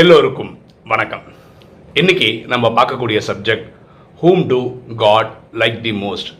[0.00, 0.52] எல்லோருக்கும்
[0.90, 1.24] வணக்கம்.
[2.00, 3.66] இன்னைக்கு நம்ம பார்க்கக்கூடிய subject
[4.20, 4.58] whom to
[5.02, 6.30] God like the most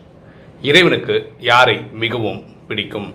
[0.69, 1.15] இறைவனுக்கு
[1.49, 2.39] யாரை மிகவும்
[2.69, 3.09] பிடிக்கும்?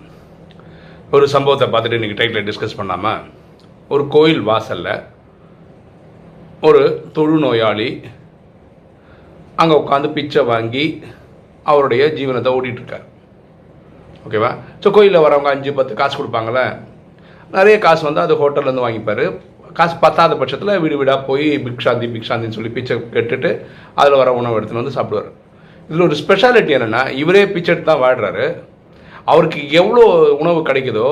[1.15, 3.25] ஒரு சம்பவத்தை பார்த்துட்டு இன்னைக்கு டைட்டில் டிஸ்கஸ் பண்ணாமல்
[3.95, 4.93] ஒரு கோயில் வாசலில்
[6.69, 6.83] ஒரு
[7.17, 7.89] தொழுநோயாளி
[9.63, 10.85] அங்கே உட்காந்து பிச்சை வாங்கி
[11.73, 13.05] அவருடைய ஜீவனத்தை ஓட்டிட்டு இருக்கார்.
[14.25, 14.53] ஓகேவா
[14.83, 16.67] ஸோ கோயிலில் வரவங்க அஞ்சு பத்து காசு கொடுப்பாங்களே
[17.57, 19.27] நிறைய காசு வந்து அது ஹோட்டல்லேருந்து வாங்கிப்பார்.
[19.77, 23.49] காசு பத்தாத பட்சத்தில் வீடு வீடாக போய் பிக்ஷாந்தி பிக்ஷாந்தின்னு சொல்லி பிச்சை கட்டுட்டு
[23.99, 25.29] அதில் வர உணவு எடுத்துன்னு வந்து சாப்பிடுவார்.
[25.89, 28.45] இதில் ஒரு ஸ்பெஷாலிட்டி என்னென்னா இவரே பிச்சை எடுத்து தான் வாடுறாரு.
[29.31, 30.03] அவருக்கு எவ்வளோ
[30.41, 31.09] உணவு கிடைக்குதோ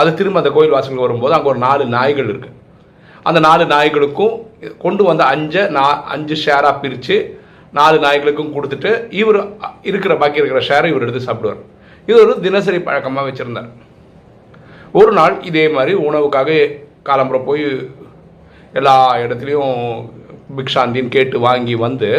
[0.00, 2.56] அது திரும்ப அந்த கோயில் வாசலுக்கு வரும்போது அங்கே ஒரு நாலு நாய்கள் இருக்குது
[3.28, 4.34] அந்த நாலு நாய்களுக்கும்
[4.84, 7.16] கொண்டு வந்த அஞ்சை நா அஞ்சு ஷேராக பிரித்து
[7.78, 9.38] நாலு நாய்களுக்கும் கொடுத்துட்டு இவர்
[9.90, 11.60] இருக்கிற பாக்கி இருக்கிற ஷேரை இவர் எடுத்து சாப்பிடுவார்.
[12.08, 13.68] இது ஒரு தினசரி பழக்கமாக வச்சுருந்தார்.
[15.00, 16.50] ஒரு நாள் இதே மாதிரி உணவுக்காக
[17.08, 17.64] காலம்புற போய்
[18.78, 19.74] எல்லா இடத்துலையும்
[20.58, 22.10] பிக்ஷாந்தின்னு கேட்டு வாங்கி வந்து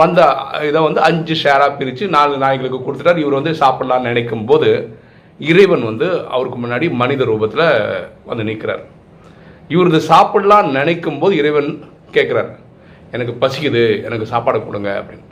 [0.00, 0.20] வந்த
[0.68, 3.22] இதை வந்து அஞ்சு ஷேராக பிரித்து நாலு நாய்களுக்கு கொடுத்துட்டார்.
[3.22, 4.70] இவர் வந்து சாப்பிட்லான்னு நினைக்கும் போது
[5.50, 7.66] இறைவன் வந்து அவருக்கு முன்னாடி மனித ரூபத்தில்
[8.30, 8.84] வந்து நிற்கிறார்
[9.74, 11.70] இவரது சாப்பிட்லான்னு நினைக்கும் போது இறைவன்
[12.16, 12.50] கேட்குறார்
[13.16, 15.26] எனக்கு பசிக்குது எனக்கு சாப்பாடு கொடுங்க அப்படின்னு.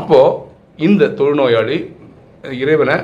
[0.00, 0.38] அப்போது
[0.86, 1.76] இந்த தொழுநோயாளி
[2.62, 2.96] இறைவனை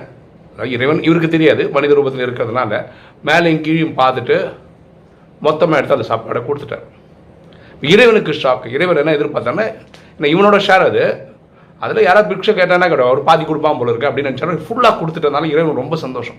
[0.74, 2.72] இறைவன் இவருக்கு தெரியாது மனித ரூபத்தில் இருக்கிறதுனால.
[3.28, 4.36] மேலேயும் கீழையும் பார்த்துட்டு
[5.46, 6.86] மொத்தமாக எடுத்து அந்த சாப்பாடை கொடுத்துட்டார்.
[7.92, 9.66] இறைவனுக்கு ஷாக் இறைவன் என்ன எதிர்பார்த்தானே
[10.16, 11.04] என்ன இவனோட ஷேர் அது.
[11.84, 15.80] அதில் யாராவது பிக்ஷை கேட்டானா கிடையாது அவர் பாதி கொடுப்பான் போல இருக்கு அப்படின்னு நினச்சாலும் ஃபுல்லாக கொடுத்துட்டதுனால இறைவன்
[15.82, 16.38] ரொம்ப சந்தோஷம்.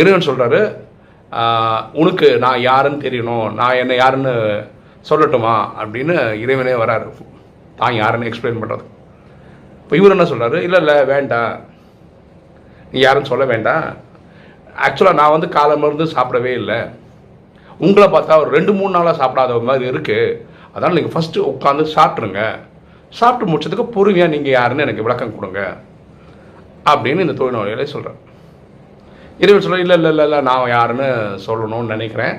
[0.00, 0.60] இறைவன் சொல்கிறாரு
[2.00, 3.46] உனக்கு நான் யாருன்னு தெரியணும்.
[3.60, 4.32] நான் என்ன யாருன்னு
[5.10, 5.54] சொல்லட்டுமா?
[5.82, 7.08] அப்படின்னு இறைவனே வராரு.
[7.80, 8.84] தான் யாருன்னு எக்ஸ்பிளைன் பண்ணுறது
[9.82, 11.52] இப்போ இவர் என்ன சொல்கிறாரு இல்லை இல்லை வேண்டாம்.
[12.92, 13.86] நீ யாரும் சொல்ல வேண்டாம்.
[14.86, 16.80] ஆக்சுவலாக நான் வந்து காலமிருந்து சாப்பிடவே இல்லை.
[17.86, 20.36] உங்களை பார்த்தா ஒரு ரெண்டு மூணு நாளாக சாப்பிடாத மாதிரி இருக்குது
[20.72, 22.42] அதனால் நீங்கள் ஃபஸ்ட்டு உட்காந்து சாப்பிட்ருங்க
[23.20, 25.62] சாப்பிட்டு முடிச்சதுக்கு பொறுமையாக நீங்கள் யாருன்னு எனக்கு விளக்கம் கொடுங்க.
[26.90, 28.20] அப்படின்னு இந்த தொழில்நோயாளிகளை சொல்கிறேன்
[29.42, 31.08] இறைவன் சொல்ல இல்லை இல்லை இல்லை இல்லை நான் யாருன்னு
[31.46, 32.36] சொல்லணும்னு நினைக்கிறேன்.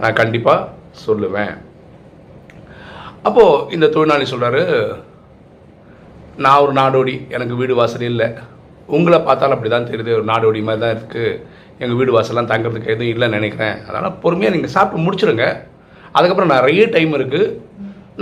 [0.00, 0.68] நான் கண்டிப்பாக
[1.06, 1.54] சொல்லுவேன்.
[3.28, 4.62] அப்போது இந்த தொழிலாளி சொல்கிறாரு
[6.44, 8.28] நான் ஒரு நாடோடி எனக்கு வீடு வாசல் இல்லை.
[8.96, 10.12] உங்களை பார்த்தாலும் அப்படி தான் தெரியுது.
[10.18, 11.38] ஒரு நாடோடி மாதிரி தான் இருக்குது
[11.82, 13.76] எங்கள் வீடு வாசல்லாம் தங்குறதுக்கு எதுவும் இல்லைன்னு நினைக்கிறேன்.
[13.88, 15.46] அதனால் பொறுமையாக நீங்கள் சாப்பிட்டு முடிச்சிடுங்க
[16.16, 17.48] அதுக்கப்புறம் நிறைய டைம் இருக்குது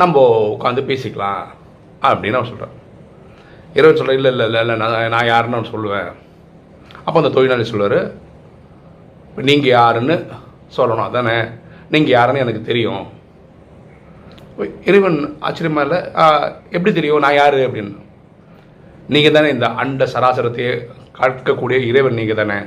[0.02, 0.24] நம்ம
[0.54, 1.44] உட்காந்து பேசிக்கலாம்
[2.08, 2.74] அப்படின்னு அவன் சொல்கிறான்
[3.78, 6.10] இரவு சொல்ல இல்லை இல்லை இல்லை இல்லை நான் நான் யாருன்னு அவன் சொல்லுவேன்.
[7.04, 8.00] அப்போ அந்த தொழிலாளி சொல்லுவார்
[9.48, 10.16] நீங்கள் யாருன்னு
[10.76, 11.36] சொல்லணும் அதானே?
[11.94, 13.04] நீங்கள் யாருன்னு எனக்கு தெரியும்.
[14.88, 15.18] இறைவன்
[15.48, 15.98] ஆச்சரியமாக இல்லை
[16.76, 17.24] எப்படி தெரியும்?
[17.24, 17.58] நான் யார்?
[17.66, 17.92] அப்படின்னு.
[19.14, 20.72] நீங்கள் தானே இந்த அண்ட சராசரத்தையே
[21.19, 22.58] கற்கக்கூடிய இறைவன் நீங்கள் தானே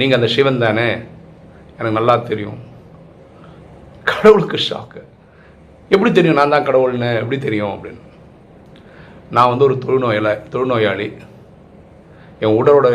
[0.00, 0.88] நீங்கள் அந்த சிவன் தானே?
[1.76, 2.58] எனக்கு நல்லா தெரியும்.
[4.10, 5.00] கடவுளுக்கு ஷாக்கு
[5.94, 7.10] எப்படி தெரியும் நான் தான் கடவுள்னு?
[7.22, 8.02] எப்படி தெரியும் அப்படின்னு.
[9.36, 11.08] நான் வந்து ஒரு தொழுநோயில தொழுநோயாளி.
[12.42, 12.88] என் உடலோட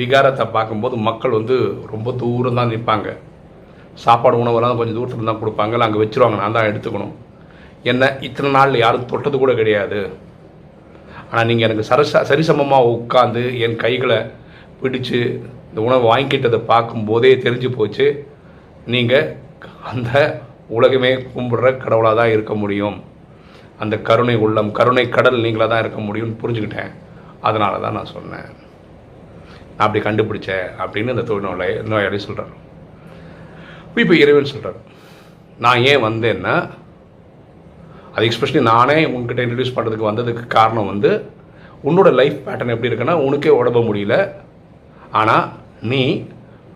[0.00, 1.56] விகாரத்தை பார்க்கும்போது மக்கள் வந்து
[1.92, 3.08] ரொம்ப தூரம் தான் நிற்பாங்க.
[4.04, 5.74] சாப்பாடு உணவெல்லாம் கொஞ்சம் தூரத்தில் தான் கொடுப்பாங்க.
[5.76, 6.38] இல்லை அங்கே வச்சுருவாங்க.
[6.42, 7.14] நான் தான் எடுத்துக்கணும்.
[7.92, 10.00] என்ன இத்தனை நாள் யாரும் தொட்டது கூட கிடையாது.
[11.30, 14.18] ஆனால் நீங்கள் எனக்கு சரச சரிசமமாக உட்காந்து என் கைகளை
[14.80, 15.20] பிடிச்சு
[15.68, 18.06] இந்த உணவை வாங்கிக்கிட்டதை பார்க்கும்போதே தெரிஞ்சு போச்சு.
[18.86, 19.26] நீங்கள்
[19.90, 20.10] அந்த
[20.76, 22.96] உலகமே கும்பிடுற கடவுளாக தான் இருக்க முடியும்.
[23.78, 26.92] அந்த கருணை உள்ளம் கருணை கடல் நீங்களாக தான் இருக்க முடியும்னு புரிஞ்சுக்கிட்டேன்.
[27.40, 28.48] அதனால தான் நான் சொன்னேன்.
[29.76, 32.54] நான் அப்படி கண்டுபிடிச்சேன் அப்படின்னு இந்த தொழில்நோய் நோயாளி சொல்கிறார்
[34.02, 34.78] இப்போ இறைவன் சொல்கிறார்
[35.64, 36.54] நான் ஏன் வந்தேன்னா
[38.16, 41.10] அது எக்ஸ்பெஷலி நானே உங்ககிட்ட இன்ட்ரடியூஸ் பண்ணுறதுக்கு வந்ததுக்கு காரணம் வந்து
[41.84, 44.16] உன்னோட லைஃப் பேட்டர்ன் எப்படி இருக்குன்னா உனக்கே உடம்ப முடியல.
[45.10, 45.44] ஆனால்
[45.80, 46.02] நீ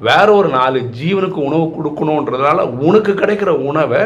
[0.00, 4.02] வேற ஒரு நாலு ஜீவனுக்கு உணவு கொடுக்கணுன்றதுனால உனக்கு கிடைக்கிற உணவை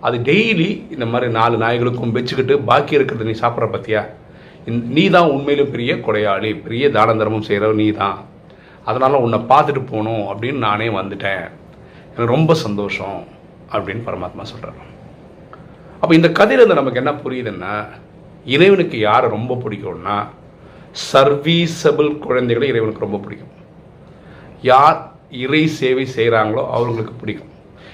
[0.00, 4.02] அது டெய்லி இந்த மாதிரி நாலு நாய்களுக்கும் வச்சுக்கிட்டு பாக்கி இருக்கிறது நீ சாப்பிட்ற பற்றியா
[4.96, 8.18] நீ தான் உண்மையிலும் பெரிய கொடையாளி பெரிய தான தர்மம் செய்கிற நீ தான்
[8.84, 11.46] அதனால் உன்னை பார்த்துட்டு போகணும் அப்படின்னு நானே வந்துட்டேன்.
[12.06, 13.18] எனக்கு ரொம்ப சந்தோஷம்
[13.72, 14.78] அப்படின்னு பரமாத்மா சொல்கிறார்
[16.00, 17.72] அப்போ இந்த கதையிலேருந்து நமக்கு என்ன புரியுதுன்னா
[18.54, 20.16] இறைவனுக்கு யாரை ரொம்ப பிடிக்கும்னா
[21.10, 23.52] சர்வீசபிள் குழந்தைகளை இறைவனுக்கு ரொம்ப பிடிக்கும்.
[24.70, 24.98] யார்
[25.44, 27.52] இறை சேவை செய்கிறாங்களோ அவங்களுக்கு பிடிக்கும்.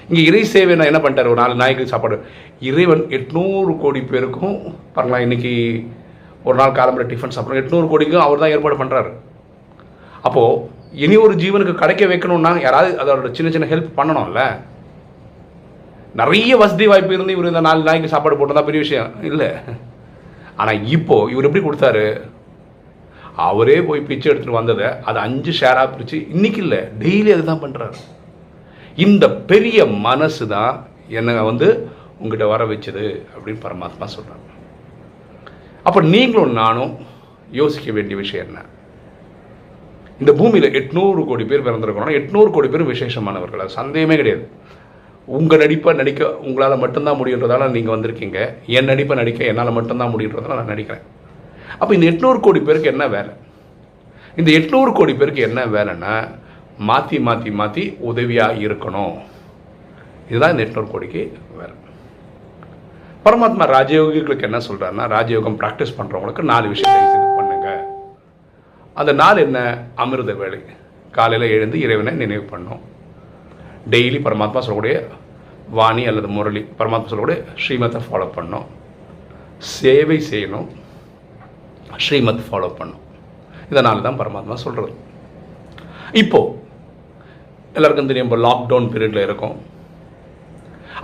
[0.09, 1.31] இங்கே இறை சேவை நான் என்ன பண்ணிட்டார்?
[1.33, 2.17] ஒரு நாலு நாய்க்கு சாப்பாடு.
[2.69, 4.55] இறைவன் எட்நூறு கோடி பேருக்கும்
[4.95, 5.53] பாருங்களா இன்னைக்கு
[6.47, 9.11] ஒரு நாள் காலம்பரை டிஃபன் சாப்பிட்றோம் எட்நூறு கோடிக்கும் அவர் தான் ஏற்பாடு பண்ணுறாரு
[10.27, 10.61] அப்போது
[11.05, 14.41] இனி ஒரு ஜீவனுக்கு கிடைக்க வைக்கணும்னா யாராவது அதோட சின்ன சின்ன ஹெல்ப் பண்ணணும்ல
[16.19, 19.09] நிறைய வசதி வாய்ப்பு இருந்து இவர் இந்த நாலு நாய்க்கு சாப்பாடு போட்டதா பெரிய விஷயம்.
[19.29, 19.49] இல்லை.
[20.61, 22.05] ஆனால் இப்போ இவர் எப்படி கொடுத்தாரு?
[23.47, 27.97] அவரே போய் பிச்சை எடுத்துகிட்டு வந்ததை அதை அஞ்சு ஷேராக பிரித்து இன்னைக்கு இல்லை டெய்லி அதுதான் பண்ணுறாரு
[29.05, 30.73] இந்த பெரிய மனசு தான்
[31.19, 31.67] என்னை வந்து
[32.19, 34.47] உங்ககிட்ட வர வச்சது அப்படின்னு பரமாத்மா சொல்கிறாங்க
[35.87, 36.93] அப்போ நீங்களும் நானும்
[37.59, 38.61] யோசிக்க வேண்டிய விஷயம் என்ன?
[40.21, 43.63] இந்த பூமியில் எட்நூறு கோடி பேர் பிறந்திருக்கிறோம் எட்நூறு கோடி பேர் விசேஷமானவர்கள்.
[43.63, 44.45] அது சந்தேகமே கிடையாது.
[45.37, 48.39] உங்கள் நடிப்பை நடிக்க உங்களால் மட்டும்தான் முடியுன்றதால நீங்கள் வந்திருக்கீங்க.
[48.77, 51.05] என் நடிப்பை நடிக்க என்னால் மட்டும்தான் முடியுன்றதால நான் நடிக்கிறேன்.
[51.79, 53.33] அப்போ இந்த எட்நூறு கோடி பேருக்கு என்ன வேலை?
[54.39, 56.13] இந்த எட்நூறு கோடி பேருக்கு என்ன வேலைன்னா
[56.89, 59.15] மாற்றி மாற்றி மாற்றி உதவியாக இருக்கணும்.
[60.29, 61.21] இதுதான் இந்த எட்நூறு கோடிக்கு
[61.59, 61.75] வேலை.
[63.25, 67.69] பரமாத்மா ராஜயோகிகளுக்கு என்ன சொல்கிறாருன்னா ராஜயோகம் ப்ராக்டிஸ் பண்ணுறவங்களுக்கு நாலு விஷயத்தை பண்ணுங்க.
[68.93, 69.59] அந்த நாள் என்ன?
[70.03, 70.59] அமிர்த வேலை.
[71.17, 72.83] காலையில் எழுந்து இறைவனை நினைவு பண்ணோம்.
[73.93, 74.95] டெய்லி பரமாத்மா சொல்லக்கூடிய
[75.77, 78.67] வாணி அல்லது முரளி பரமாத்மா சொல்லக்கூடிய ஸ்ரீமத்தை ஃபாலோ பண்ணோம்
[79.75, 80.67] சேவை செய்யணும்.
[82.05, 83.03] ஸ்ரீமத் ஃபாலோ பண்ணும்
[83.71, 84.93] இதனால் தான் பரமாத்மா சொல்கிறது
[86.21, 86.51] இப்போது
[87.77, 89.55] எல்லாருக்கும் தெரியும் இப்போ லாக்டவுன் பீரியடில் இருக்கும்.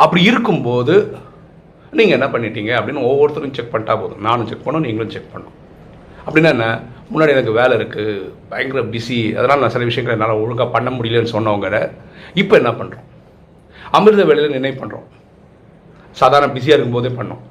[0.04, 0.95] அப்படி இருக்கும்போது
[1.98, 4.22] நீங்கள் என்ன பண்ணிட்டீங்க அப்படின்னு ஒவ்வொருத்தரும் செக் பண்ணிட்டா போதும்.
[4.27, 5.57] நானும் செக் பண்ணோம் நீங்களும் செக் பண்ணோம்
[6.26, 6.68] அப்படின்னா என்ன?
[7.14, 8.12] முன்னாடி எனக்கு வேலை இருக்குது
[8.50, 11.80] பயங்கர பிஸி அதனால் நான் சில விஷயங்களை என்னால் ஒழுங்காக பண்ண முடியலன்னு சொன்னவங்க
[12.42, 13.08] இப்போ என்ன பண்ணுறோம்
[13.98, 15.08] அமிர்த வேலையில் நினைவு பண்ணுறோம்
[16.20, 17.42] சாதாரண பிஸியாக இருக்கும்போதே பண்ணோம்.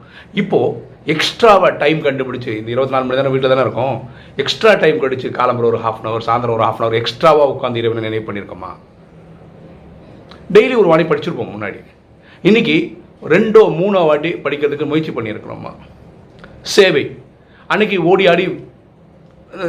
[0.40, 3.94] இப்போது எக்ஸ்ட்ராவாக டைம் கண்டுபிடிச்சி இந்த இருபத்தி நாலு மணி நேரம் வீட்டில் தானே இருக்கும்.
[4.42, 7.80] எக்ஸ்ட்ரா டைம் கழிச்சு காலம்பரம் ஒரு ஹாஃப் அன் அவர் சாயந்தரம் ஒரு ஹாஃப் அன் அவர் எக்ஸ்ட்ராவாக உட்காந்து
[7.82, 8.70] இரவு நினைவு பண்ணியிருக்கோமா?
[10.56, 11.80] டெய்லி ஒரு வாணி படிச்சிருப்போம் முன்னாடி.
[12.48, 12.76] இன்றைக்கி
[13.34, 15.72] ரெண்டோ மூணோ வாட்டி படிக்கிறதுக்கு முயற்சி பண்ணியிருக்கிறோம்மா
[16.76, 17.04] சேவை.
[17.72, 18.44] அன்னைக்கு ஓடி ஆடி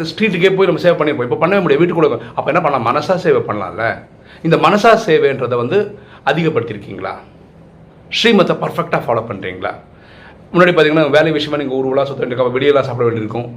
[0.09, 1.81] ஸ்ட்ரீட்டுக்கே போய் நம்ம சேவை பண்ணியிருப்போம் இப்போ பண்ணவே முடியாது.
[1.81, 2.87] வீட்டுக்குள்ள அப்போ என்ன பண்ணலாம்?
[2.89, 3.85] மனசா சேவை பண்ணலாம்ல?
[4.47, 5.77] இந்த மனசா சேவைன்றதை வந்து
[6.29, 7.13] அதிகப்படுத்தியிருக்கீங்களா
[8.19, 9.73] ஸ்ரீமத்தை பர்ஃபெக்டாக ஃபாலோ பண்ணுறீங்களா
[10.53, 12.55] முன்னாடி பார்த்தீங்கன்னா வேலை விஷயமா நீங்கள் ஊர்வலாக சுற்ற வேண்டியிருக்கோம்.
[12.55, 13.49] வெளியெல்லாம் சாப்பிட வேண்டியிருக்கும்.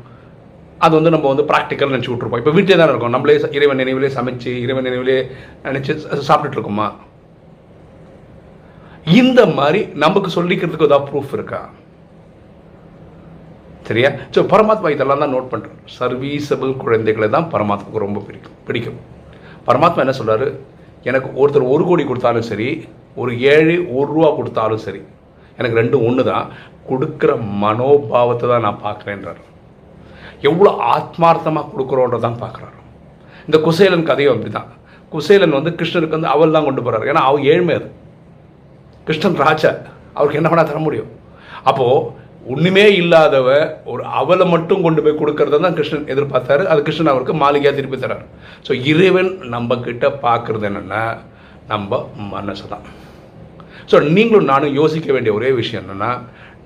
[0.85, 3.15] அது வந்து நம்ம வந்து ப்ராக்டிக்கல் நினச்சி விட்ருப்போம் இப்போ வீட்டிலே தான் இருக்கோம்.
[3.15, 5.19] நம்மளே இறைவன் நினைவிலே சமைச்சு இறைவன் நினைவிலே
[5.67, 5.91] நினச்சி
[6.29, 6.89] சாப்பிட்டுட்டு இருக்கோமா?
[9.21, 11.63] இந்த மாதிரி நமக்கு சொல்லிக்கிறதுக்கு ஏதாவது ப்ரூஃப் இருக்கா?
[13.89, 14.11] சரியா?
[14.35, 18.59] ஸோ பரமாத்மா இதெல்லாம் தான் நோட் பண்ணுறேன் சர்வீசபிள் குழந்தைகளை தான் பரமாத்மாவுக்கு ரொம்ப பிடிக்கும்.
[18.69, 18.99] பிடிக்கும்.
[19.67, 20.47] பரமாத்மா என்ன சொல்கிறாரு
[21.09, 22.69] எனக்கு ஒருத்தர் ஒரு கோடி கொடுத்தாலும் சரி
[23.23, 25.03] ஒரு ஏழு ஒரு ரூபா கொடுத்தாலும் சரி
[25.59, 26.47] எனக்கு ரெண்டும் ஒன்று தான்
[26.89, 27.33] கொடுக்குற
[27.65, 29.43] மனோபாவத்தை தான் நான் பார்க்குறேன்றார்.
[30.49, 32.79] எவ்வளோ ஆத்மார்த்தமாக கொடுக்குறோன்றதான் பார்க்குறாரு.
[33.49, 34.71] இந்த குசேலன் கதையும் அப்படி தான்
[35.13, 37.89] குசேலன் வந்து கிருஷ்ணருக்கு வந்து அவள் தான் கொண்டு போகிறாரு ஏன்னா அவள் ஏழ்மை அது.
[39.07, 39.71] கிருஷ்ணன் ராஜா.
[40.17, 41.11] அவருக்கு என்ன பண்ணால் தர முடியும்?
[41.71, 42.23] அப்போது
[42.53, 43.49] ஒன்றுமே இல்லாதவ
[43.93, 46.63] ஒரு அவளை மட்டும் கொண்டு போய் கொடுக்கறத தான் கிருஷ்ணன் எதிர்பார்த்தாரு.
[46.73, 48.25] அது கிருஷ்ணன் அவருக்கு மாளிகையாக திருப்பி தரார்.
[48.67, 51.03] ஸோ இறைவன் நம்ம கிட்ட பார்க்குறது என்னென்னா
[51.73, 52.01] நம்ம
[52.35, 52.85] மனசு தான்
[53.91, 56.11] ஸோ நீங்களும் நானும் யோசிக்க வேண்டிய ஒரே விஷயம் என்னென்னா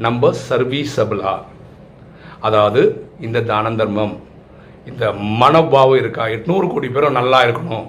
[0.06, 1.34] நம்ம சர்வீசபிளா
[2.48, 2.82] அதாவது
[3.26, 4.16] இந்த தான தர்மம்
[4.90, 5.04] இந்த
[5.40, 6.24] மனோபாவம் இருக்கா?
[6.34, 7.86] எட்நூறு கோடி பேரும் நல்லா இருக்கணும்.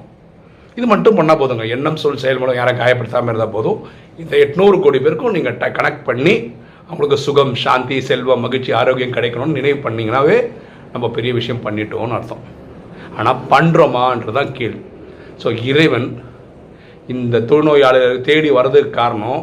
[0.78, 1.66] இது மட்டும் பண்ணால் போதுங்க.
[1.76, 3.78] எண்ணம் சொல் செயல் மூலம் யாரை காயப்படுத்தாமல் இருந்தால் போதும்.
[4.22, 6.34] இந்த எட்நூறு கோடி பேருக்கும் நீங்கள் கனெக்ட் பண்ணி
[6.90, 10.38] அவங்களுக்கு சுகம் சாந்தி செல்வம் மகிழ்ச்சி ஆரோக்கியம் கிடைக்கணும்னு நினைவு பண்ணிங்கனாவே
[10.94, 12.44] நம்ம பெரிய விஷயம் பண்ணிட்டோம்னு அர்த்தம்.
[13.18, 14.82] ஆனால் பண்ணுறோமான்றது தான் கேள்வி.
[15.42, 16.08] ஸோ இறைவன்
[17.14, 19.42] இந்த தொழுநோயாளர் தேடி வர்றதுக்கு காரணம்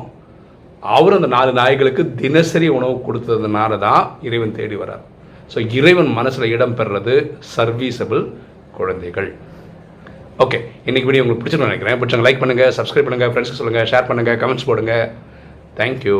[0.96, 5.04] அவர் அந்த நாலு நாய்களுக்கு தினசரி உணவு கொடுத்ததுனால தான் இறைவன் தேடி வரார்
[5.52, 7.14] ஸோ இறைவன் மனசில் இடம் பெறுறது
[7.54, 8.22] சர்வீசபிள்
[8.78, 9.28] குழந்தைகள்.
[10.44, 10.58] ஓகே
[10.88, 11.98] இன்றைக்கி வீடியோ உங்களுக்கு பிடிச்சிருன்னு நினைக்கிறேன்.
[12.00, 14.94] பிடிச்சவங்க லைக் பண்ணுங்கள் சப்ஸ்கிரைப் பண்ணுங்கள் ஃப்ரெண்ட்ஸ்க்கு சொல்லுங்கள் ஷேர் பண்ணுங்கள் கமெண்ட்ஸ் போடுங்க.
[15.78, 16.18] தேங்க்யூ